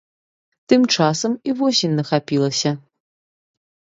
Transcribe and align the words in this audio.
Тым 0.71 0.81
часам 0.95 1.31
і 1.51 1.53
восень 1.59 1.93
нахапілася. 1.99 2.71